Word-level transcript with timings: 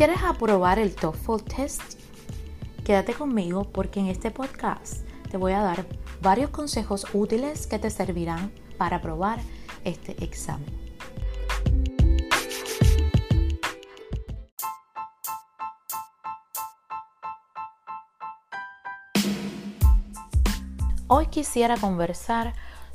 quieres 0.00 0.22
aprobar 0.22 0.78
el 0.78 0.94
TOEFL 0.94 1.42
test, 1.42 1.82
quédate 2.86 3.12
conmigo 3.12 3.64
porque 3.64 4.00
en 4.00 4.06
este 4.06 4.30
podcast 4.30 5.06
te 5.30 5.36
voy 5.36 5.52
a 5.52 5.60
dar 5.60 5.84
varios 6.22 6.48
consejos 6.48 7.06
útiles 7.12 7.66
que 7.66 7.78
te 7.78 7.90
servirán 7.90 8.50
para 8.78 8.96
aprobar 8.96 9.40
este 9.84 10.12
examen. 10.24 10.64
Hoy 21.08 21.26
quisiera 21.26 21.76
conversar 21.76 22.54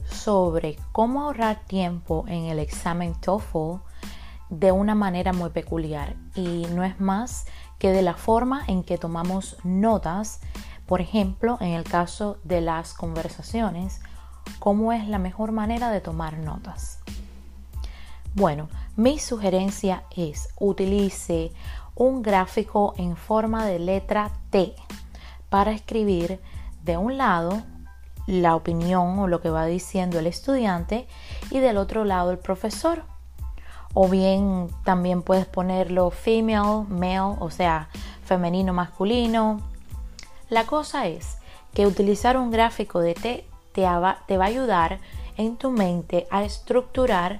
sobre 0.09 0.79
cómo 0.91 1.21
ahorrar 1.21 1.67
tiempo 1.67 2.25
en 2.27 2.45
el 2.45 2.57
examen 2.57 3.13
TOEFL 3.21 3.84
de 4.49 4.71
una 4.71 4.95
manera 4.95 5.33
muy 5.33 5.49
peculiar 5.49 6.15
y 6.35 6.65
no 6.73 6.83
es 6.83 6.99
más 6.99 7.45
que 7.79 7.91
de 7.91 8.01
la 8.01 8.13
forma 8.13 8.63
en 8.67 8.83
que 8.83 8.97
tomamos 8.97 9.57
notas, 9.63 10.39
por 10.85 11.01
ejemplo, 11.01 11.57
en 11.61 11.73
el 11.73 11.83
caso 11.83 12.37
de 12.43 12.61
las 12.61 12.93
conversaciones, 12.93 14.01
cómo 14.59 14.93
es 14.93 15.07
la 15.07 15.19
mejor 15.19 15.51
manera 15.51 15.89
de 15.89 16.01
tomar 16.01 16.37
notas. 16.37 16.99
Bueno, 18.33 18.69
mi 18.95 19.17
sugerencia 19.17 20.03
es 20.15 20.49
utilice 20.59 21.51
un 21.95 22.21
gráfico 22.21 22.93
en 22.97 23.15
forma 23.15 23.65
de 23.65 23.79
letra 23.79 24.31
T 24.49 24.75
para 25.49 25.71
escribir 25.71 26.41
de 26.83 26.97
un 26.97 27.17
lado 27.17 27.63
la 28.27 28.55
opinión 28.55 29.19
o 29.19 29.27
lo 29.27 29.41
que 29.41 29.49
va 29.49 29.65
diciendo 29.65 30.19
el 30.19 30.27
estudiante 30.27 31.07
y 31.51 31.59
del 31.59 31.77
otro 31.77 32.03
lado 32.05 32.31
el 32.31 32.39
profesor 32.39 33.03
o 33.95 34.09
bien 34.09 34.69
también 34.83 35.23
puedes 35.23 35.47
ponerlo 35.47 36.11
female, 36.11 36.85
male, 36.89 37.37
o 37.39 37.49
sea, 37.49 37.87
femenino, 38.25 38.73
masculino. 38.73 39.61
La 40.49 40.65
cosa 40.65 41.07
es 41.07 41.37
que 41.73 41.87
utilizar 41.87 42.37
un 42.37 42.51
gráfico 42.51 42.99
de 42.99 43.13
T 43.13 43.47
te 43.71 43.83
va, 43.83 44.19
a 44.27 44.43
ayudar 44.43 44.99
en 45.37 45.55
tu 45.55 45.71
mente 45.71 46.27
a 46.29 46.43
estructurar 46.43 47.39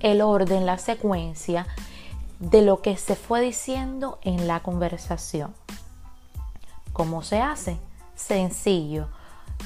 el 0.00 0.20
orden, 0.20 0.66
la 0.66 0.76
secuencia 0.76 1.66
de 2.38 2.60
lo 2.60 2.82
que 2.82 2.98
se 2.98 3.16
fue 3.16 3.40
diciendo 3.40 4.18
en 4.22 4.46
la 4.46 4.60
conversación. 4.60 5.54
¿Cómo 6.92 7.22
se 7.22 7.40
hace? 7.40 7.78
Sencillo. 8.14 9.08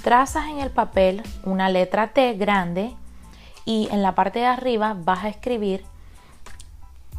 Trazas 0.04 0.46
en 0.46 0.60
el 0.60 0.70
papel 0.70 1.22
una 1.42 1.68
letra 1.68 2.12
T 2.12 2.34
grande 2.34 2.94
y 3.64 3.88
en 3.90 4.02
la 4.02 4.14
parte 4.14 4.38
de 4.38 4.46
arriba 4.46 4.96
vas 4.96 5.24
a 5.24 5.28
escribir 5.28 5.84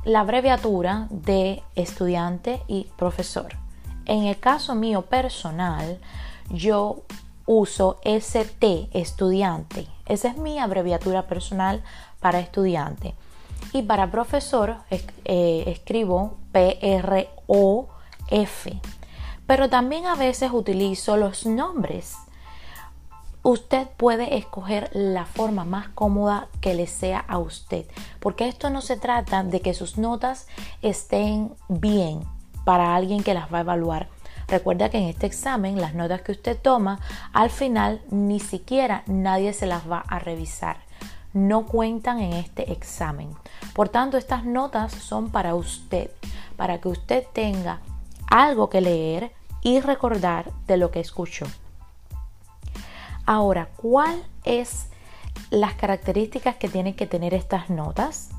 la 0.05 0.22
abreviatura 0.22 1.08
de 1.09 1.61
estudiante 1.75 2.61
y 2.67 2.88
profesor. 2.97 3.53
En 4.05 4.25
el 4.25 4.39
caso 4.39 4.75
mío 4.75 5.03
personal, 5.03 6.00
yo 6.50 7.03
uso 7.45 8.00
ST, 8.03 8.89
estudiante. 8.94 9.88
Esa 10.05 10.30
es 10.30 10.38
mi 10.38 10.59
abreviatura 10.59 11.27
personal 11.27 11.83
para 12.20 12.39
estudiante. 12.39 13.16
Y 13.73 13.83
para 13.83 14.09
profesor 14.09 14.77
eh, 14.89 15.64
escribo 15.67 16.38
P-R-O-F. 16.52 17.22
Pero 19.45 19.70
también 19.70 20.05
a 20.05 20.16
veces 20.16 20.52
utilizo 20.52 21.17
los 21.17 21.45
nombres 21.45 22.16
usted 23.43 23.87
puede 23.97 24.37
escoger 24.37 24.89
la 24.93 25.25
forma 25.25 25.65
más 25.65 25.89
cómoda 25.89 26.47
que 26.61 26.73
le 26.73 26.87
sea 26.87 27.19
a 27.19 27.37
usted, 27.37 27.85
porque 28.19 28.47
esto 28.47 28.69
no 28.69 28.81
se 28.81 28.97
trata 28.97 29.43
de 29.43 29.61
que 29.61 29.73
sus 29.73 29.97
notas 29.97 30.47
estén 30.81 31.53
bien 31.67 32.21
para 32.65 32.95
alguien 32.95 33.23
que 33.23 33.33
las 33.33 33.51
va 33.53 33.59
a 33.59 33.61
evaluar. 33.61 34.09
Recuerda 34.47 34.89
que 34.89 34.97
en 34.97 35.05
este 35.05 35.27
examen 35.27 35.79
las 35.79 35.93
notas 35.93 36.21
que 36.21 36.31
usted 36.31 36.58
toma 36.59 36.99
al 37.33 37.49
final 37.49 38.02
ni 38.09 38.39
siquiera 38.39 39.03
nadie 39.05 39.53
se 39.53 39.67
las 39.67 39.89
va 39.89 39.99
a 39.99 40.19
revisar. 40.19 40.77
No 41.33 41.67
cuentan 41.67 42.19
en 42.19 42.33
este 42.33 42.71
examen. 42.71 43.30
Por 43.73 43.89
tanto, 43.89 44.17
estas 44.17 44.45
notas 44.45 44.91
son 44.91 45.30
para 45.30 45.53
usted, 45.53 46.09
para 46.58 46.81
que 46.81 46.87
usted 46.87 47.23
tenga 47.31 47.81
algo 48.30 48.69
que 48.69 48.81
leer 48.81 49.31
y 49.61 49.80
recordar 49.80 50.52
de 50.65 50.77
lo 50.77 50.89
que 50.89 50.99
escuchó. 50.99 51.45
Ahora, 53.31 53.69
¿cuál 53.75 54.23
es 54.43 54.87
las 55.51 55.75
características 55.75 56.55
que 56.55 56.67
tienen 56.67 56.95
que 56.95 57.05
tener 57.05 57.35
estas 57.35 57.69
notas? 57.69 58.29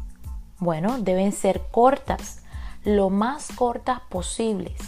Bueno, 0.58 0.98
deben 0.98 1.30
ser 1.30 1.62
cortas, 1.70 2.42
lo 2.82 3.08
más 3.08 3.52
cortas 3.54 4.00
posibles. 4.08 4.80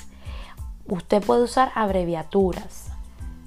Usted 0.89 1.23
puede 1.23 1.45
usar 1.45 1.71
abreviaturas. 1.77 2.89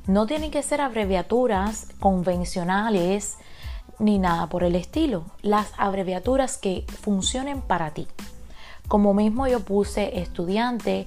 No 0.08 0.28
tienen 0.28 0.50
que 0.50 0.64
ser 0.64 0.80
abreviaturas 0.80 1.90
convencionales 2.00 3.36
ni 4.00 4.18
nada 4.18 4.48
por 4.48 4.64
el 4.64 4.78
estilo. 4.78 5.26
Las 5.42 5.74
abreviaturas 5.78 6.58
que 6.58 6.86
funcionen 7.02 7.60
para 7.60 7.92
ti. 7.92 8.08
Como 8.88 9.14
mismo 9.14 9.46
yo 9.48 9.60
puse 9.60 10.22
estudiante 10.22 11.06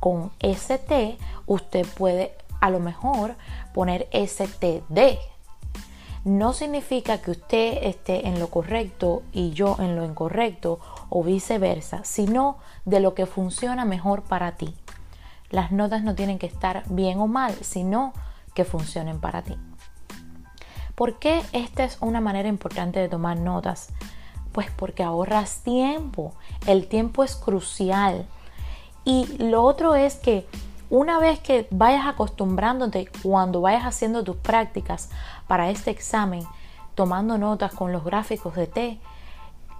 con 0.00 0.32
ST, 0.40 1.18
usted 1.46 1.86
puede 1.86 2.34
a 2.60 2.70
lo 2.70 2.80
mejor 2.80 3.34
poner 3.72 4.08
STD. 4.12 5.18
No 6.24 6.52
significa 6.52 7.18
que 7.18 7.30
usted 7.30 7.78
esté 7.82 8.28
en 8.28 8.38
lo 8.38 8.48
correcto 8.48 9.22
y 9.32 9.50
yo 9.50 9.76
en 9.78 9.96
lo 9.96 10.04
incorrecto 10.04 10.80
o 11.08 11.22
viceversa, 11.22 12.04
sino 12.04 12.58
de 12.84 13.00
lo 13.00 13.14
que 13.14 13.26
funciona 13.26 13.84
mejor 13.84 14.22
para 14.22 14.56
ti. 14.56 14.74
Las 15.50 15.72
notas 15.72 16.02
no 16.02 16.14
tienen 16.14 16.38
que 16.38 16.46
estar 16.46 16.82
bien 16.88 17.20
o 17.20 17.26
mal, 17.26 17.54
sino 17.62 18.12
que 18.54 18.64
funcionen 18.64 19.20
para 19.20 19.42
ti. 19.42 19.56
¿Por 20.94 21.18
qué 21.18 21.42
esta 21.52 21.84
es 21.84 21.96
una 22.00 22.20
manera 22.20 22.48
importante 22.48 22.98
de 22.98 23.08
tomar 23.08 23.38
notas? 23.38 23.90
Pues 24.52 24.68
porque 24.70 25.04
ahorras 25.04 25.62
tiempo. 25.62 26.34
El 26.66 26.88
tiempo 26.88 27.22
es 27.22 27.36
crucial. 27.36 28.26
Y 29.04 29.26
lo 29.38 29.62
otro 29.62 29.94
es 29.94 30.16
que 30.16 30.46
una 30.90 31.18
vez 31.18 31.38
que 31.40 31.66
vayas 31.70 32.06
acostumbrándote 32.06 33.08
cuando 33.22 33.60
vayas 33.60 33.84
haciendo 33.84 34.24
tus 34.24 34.36
prácticas 34.36 35.10
para 35.46 35.70
este 35.70 35.90
examen, 35.90 36.44
tomando 36.94 37.38
notas 37.38 37.72
con 37.72 37.92
los 37.92 38.04
gráficos 38.04 38.54
de 38.54 38.66
T, 38.66 39.00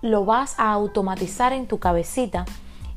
lo 0.03 0.25
vas 0.25 0.59
a 0.59 0.73
automatizar 0.73 1.53
en 1.53 1.67
tu 1.67 1.79
cabecita 1.79 2.45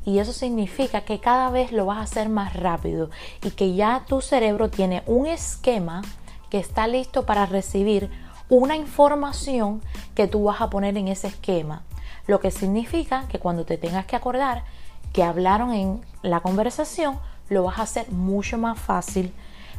y 0.04 0.18
eso 0.18 0.32
significa 0.32 1.02
que 1.02 1.20
cada 1.20 1.50
vez 1.50 1.72
lo 1.72 1.86
vas 1.86 1.98
a 1.98 2.02
hacer 2.02 2.28
más 2.28 2.54
rápido 2.54 3.10
y 3.42 3.50
que 3.50 3.74
ya 3.74 4.04
tu 4.06 4.20
cerebro 4.20 4.68
tiene 4.68 5.02
un 5.06 5.26
esquema 5.26 6.02
que 6.50 6.58
está 6.58 6.86
listo 6.86 7.24
para 7.24 7.46
recibir 7.46 8.10
una 8.48 8.76
información 8.76 9.80
que 10.14 10.28
tú 10.28 10.44
vas 10.44 10.60
a 10.60 10.70
poner 10.70 10.98
en 10.98 11.08
ese 11.08 11.28
esquema. 11.28 11.82
Lo 12.26 12.40
que 12.40 12.50
significa 12.50 13.26
que 13.28 13.38
cuando 13.38 13.64
te 13.64 13.78
tengas 13.78 14.06
que 14.06 14.16
acordar 14.16 14.64
que 15.12 15.22
hablaron 15.22 15.72
en 15.72 16.00
la 16.22 16.40
conversación, 16.40 17.18
lo 17.52 17.64
vas 17.64 17.78
a 17.78 17.82
hacer 17.82 18.10
mucho 18.10 18.58
más 18.58 18.78
fácil 18.78 19.32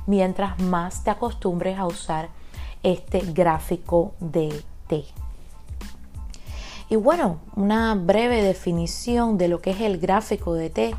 mientras 0.05 0.59
más 0.59 1.03
te 1.03 1.09
acostumbres 1.09 1.77
a 1.77 1.85
usar 1.85 2.29
este 2.83 3.19
gráfico 3.19 4.13
de 4.19 4.63
T. 4.87 5.05
Y 6.89 6.95
bueno, 6.95 7.39
una 7.55 7.95
breve 7.95 8.43
definición 8.43 9.37
de 9.37 9.47
lo 9.47 9.61
que 9.61 9.71
es 9.71 9.81
el 9.81 9.97
gráfico 9.97 10.53
de 10.53 10.69
T 10.69 10.95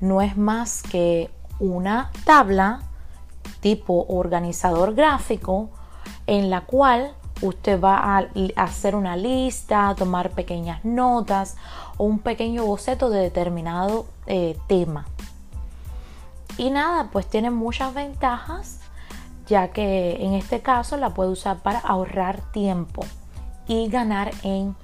no 0.00 0.22
es 0.22 0.36
más 0.36 0.82
que 0.82 1.30
una 1.58 2.10
tabla 2.24 2.82
tipo 3.60 4.06
organizador 4.08 4.94
gráfico 4.94 5.70
en 6.26 6.50
la 6.50 6.62
cual 6.62 7.14
usted 7.42 7.80
va 7.80 7.96
a 7.96 8.28
hacer 8.56 8.94
una 8.94 9.16
lista, 9.16 9.94
tomar 9.96 10.30
pequeñas 10.30 10.84
notas 10.84 11.56
o 11.96 12.04
un 12.04 12.20
pequeño 12.20 12.64
boceto 12.64 13.10
de 13.10 13.20
determinado 13.20 14.06
eh, 14.26 14.56
tema. 14.66 15.06
Y 16.56 16.70
nada, 16.70 17.10
pues 17.10 17.26
tiene 17.26 17.50
muchas 17.50 17.94
ventajas, 17.94 18.80
ya 19.46 19.68
que 19.68 20.24
en 20.24 20.34
este 20.34 20.60
caso 20.60 20.96
la 20.96 21.10
puede 21.10 21.30
usar 21.30 21.58
para 21.58 21.80
ahorrar 21.80 22.40
tiempo 22.52 23.04
y 23.66 23.88
ganar 23.88 24.30
en 24.42 24.76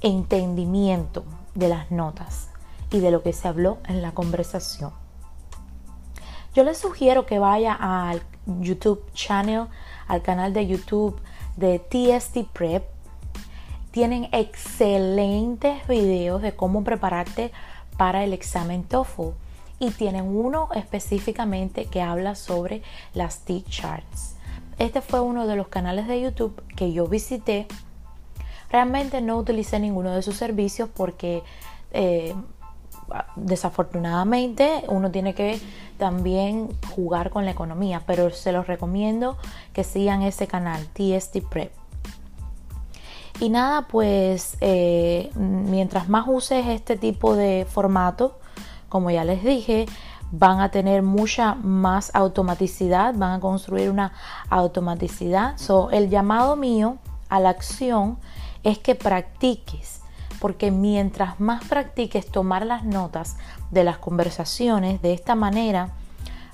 entendimiento 0.00 1.24
de 1.54 1.68
las 1.68 1.90
notas 1.90 2.48
y 2.90 2.98
de 2.98 3.10
lo 3.10 3.22
que 3.22 3.32
se 3.32 3.46
habló 3.46 3.78
en 3.86 4.02
la 4.02 4.12
conversación. 4.12 4.92
Yo 6.54 6.64
les 6.64 6.78
sugiero 6.78 7.24
que 7.24 7.38
vaya 7.38 7.72
al 7.72 8.22
YouTube 8.46 9.02
channel, 9.14 9.68
al 10.08 10.22
canal 10.22 10.52
de 10.52 10.66
YouTube 10.66 11.18
de 11.56 11.78
TST 11.78 12.48
Prep. 12.52 12.84
Tienen 13.92 14.28
excelentes 14.32 15.86
videos 15.86 16.42
de 16.42 16.54
cómo 16.56 16.82
prepararte 16.82 17.52
para 17.96 18.24
el 18.24 18.32
examen 18.32 18.84
TOEFL 18.84 19.30
y 19.82 19.90
tienen 19.90 20.24
uno 20.24 20.68
específicamente 20.76 21.86
que 21.86 22.00
habla 22.02 22.36
sobre 22.36 22.82
las 23.14 23.40
T-charts. 23.40 24.36
Este 24.78 25.00
fue 25.00 25.20
uno 25.20 25.48
de 25.48 25.56
los 25.56 25.66
canales 25.66 26.06
de 26.06 26.20
YouTube 26.20 26.62
que 26.76 26.92
yo 26.92 27.08
visité. 27.08 27.66
Realmente 28.70 29.20
no 29.20 29.36
utilicé 29.36 29.80
ninguno 29.80 30.12
de 30.12 30.22
sus 30.22 30.36
servicios 30.36 30.88
porque 30.88 31.42
eh, 31.90 32.32
desafortunadamente 33.34 34.84
uno 34.86 35.10
tiene 35.10 35.34
que 35.34 35.60
también 35.98 36.68
jugar 36.94 37.30
con 37.30 37.44
la 37.44 37.50
economía, 37.50 38.04
pero 38.06 38.30
se 38.30 38.52
los 38.52 38.68
recomiendo 38.68 39.36
que 39.72 39.82
sigan 39.82 40.22
ese 40.22 40.46
canal, 40.46 40.86
TST 40.92 41.38
Prep. 41.50 41.72
Y 43.40 43.48
nada, 43.48 43.88
pues 43.88 44.58
eh, 44.60 45.32
mientras 45.34 46.08
más 46.08 46.26
uses 46.28 46.68
este 46.68 46.96
tipo 46.96 47.34
de 47.34 47.66
formato, 47.68 48.38
como 48.92 49.10
ya 49.10 49.24
les 49.24 49.42
dije, 49.42 49.86
van 50.32 50.60
a 50.60 50.70
tener 50.70 51.02
mucha 51.02 51.54
más 51.54 52.10
automaticidad, 52.14 53.14
van 53.14 53.32
a 53.32 53.40
construir 53.40 53.88
una 53.88 54.12
automaticidad. 54.50 55.56
So, 55.56 55.90
el 55.92 56.10
llamado 56.10 56.56
mío 56.56 56.98
a 57.30 57.40
la 57.40 57.48
acción 57.48 58.18
es 58.64 58.76
que 58.76 58.94
practiques, 58.94 60.02
porque 60.42 60.70
mientras 60.70 61.40
más 61.40 61.64
practiques 61.64 62.30
tomar 62.30 62.66
las 62.66 62.84
notas 62.84 63.38
de 63.70 63.82
las 63.82 63.96
conversaciones 63.96 65.00
de 65.00 65.14
esta 65.14 65.36
manera, 65.36 65.88